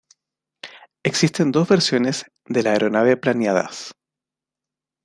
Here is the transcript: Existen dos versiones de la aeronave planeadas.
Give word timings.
Existen 1.05 1.51
dos 1.51 1.69
versiones 1.69 2.25
de 2.47 2.63
la 2.63 2.71
aeronave 2.71 3.17
planeadas. 3.17 3.93